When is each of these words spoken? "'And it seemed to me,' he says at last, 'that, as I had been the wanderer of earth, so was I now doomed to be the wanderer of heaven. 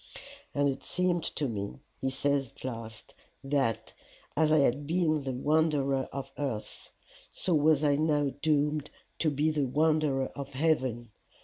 "'And 0.55 0.67
it 0.67 0.81
seemed 0.81 1.21
to 1.35 1.47
me,' 1.47 1.79
he 1.99 2.09
says 2.09 2.53
at 2.55 2.63
last, 2.65 3.13
'that, 3.43 3.93
as 4.35 4.51
I 4.51 4.57
had 4.57 4.87
been 4.87 5.21
the 5.21 5.31
wanderer 5.31 6.09
of 6.11 6.31
earth, 6.39 6.89
so 7.31 7.53
was 7.53 7.83
I 7.83 7.97
now 7.97 8.31
doomed 8.41 8.89
to 9.19 9.29
be 9.29 9.51
the 9.51 9.65
wanderer 9.67 10.31
of 10.35 10.53
heaven. 10.53 11.11